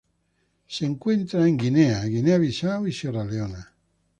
Se 0.67 0.83
lo 0.85 0.93
encuentra 0.93 1.47
en 1.47 1.55
Guinea, 1.57 2.05
Guinea-Bisáu 2.05 2.87
y 2.87 2.91
Sierra 2.91 3.23
Leona. 3.23 3.71